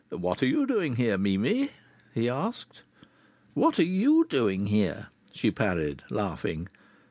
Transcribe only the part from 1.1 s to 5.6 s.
Mimi?" he asked. "What are you doing here?" she